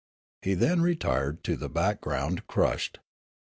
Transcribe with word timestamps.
He 0.41 0.55
then 0.55 0.81
retired 0.81 1.35
into 1.35 1.55
the 1.55 1.69
back 1.69 2.01
ground 2.01 2.47
crushed. 2.47 2.97